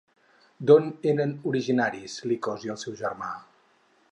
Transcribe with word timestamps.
D'on 0.69 0.87
eren 1.11 1.35
originaris 1.51 2.17
Licos 2.33 2.67
i 2.69 2.73
el 2.77 2.81
seu 2.85 2.97
germà? 3.03 3.29